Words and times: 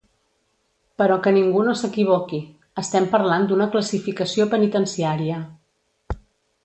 Però 1.01 1.17
que 1.25 1.33
ningú 1.35 1.59
no 1.67 1.75
s’equivoqui: 1.81 2.39
estem 2.85 3.07
parlant 3.13 3.47
d’una 3.51 3.69
classificació 3.77 4.49
penitenciària. 4.55 5.39